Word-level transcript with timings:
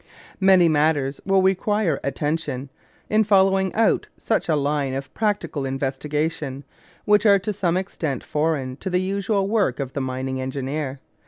Many 0.39 0.67
matters 0.67 1.21
will 1.27 1.43
require 1.43 1.99
attention, 2.03 2.71
in 3.07 3.23
following 3.23 3.71
out 3.75 4.07
such 4.17 4.49
a 4.49 4.55
line 4.55 4.95
of 4.95 5.13
practical 5.13 5.63
investigation, 5.63 6.63
which 7.05 7.23
are 7.27 7.37
to 7.37 7.53
some 7.53 7.77
extent 7.77 8.23
foreign 8.23 8.77
to 8.77 8.89
the 8.89 8.99
usual 8.99 9.47
work 9.47 9.79
of 9.79 9.93
the 9.93 10.01
mining 10.01 10.41
engineer. 10.41 11.01